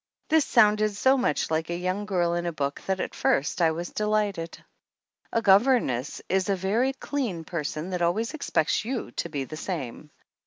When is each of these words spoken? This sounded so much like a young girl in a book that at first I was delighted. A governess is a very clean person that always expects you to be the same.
This 0.29 0.45
sounded 0.45 0.95
so 0.95 1.15
much 1.15 1.51
like 1.51 1.69
a 1.69 1.75
young 1.77 2.07
girl 2.07 2.33
in 2.33 2.47
a 2.47 2.51
book 2.51 2.81
that 2.87 2.99
at 2.99 3.13
first 3.13 3.61
I 3.61 3.69
was 3.69 3.91
delighted. 3.93 4.57
A 5.31 5.43
governess 5.43 6.23
is 6.27 6.49
a 6.49 6.55
very 6.55 6.93
clean 6.93 7.43
person 7.43 7.91
that 7.91 8.01
always 8.01 8.33
expects 8.33 8.83
you 8.83 9.11
to 9.11 9.29
be 9.29 9.43
the 9.43 9.57
same. 9.57 10.09